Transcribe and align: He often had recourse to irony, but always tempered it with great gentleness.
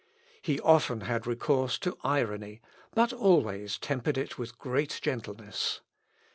He 0.41 0.59
often 0.61 1.01
had 1.01 1.27
recourse 1.27 1.77
to 1.77 1.95
irony, 2.03 2.59
but 2.95 3.13
always 3.13 3.77
tempered 3.77 4.17
it 4.17 4.35
with 4.35 4.57
great 4.57 4.99
gentleness. 4.99 5.81